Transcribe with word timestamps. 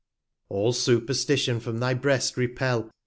All 0.49 0.73
Superstition 0.73 1.59
from 1.59 1.77
thy 1.79 1.93
Breast 1.93 2.35
repel. 2.35 2.89